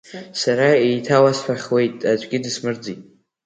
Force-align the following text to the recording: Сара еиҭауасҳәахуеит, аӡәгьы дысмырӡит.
Сара 0.41 0.67
еиҭауасҳәахуеит, 0.87 1.97
аӡәгьы 2.11 2.37
дысмырӡит. 2.43 3.01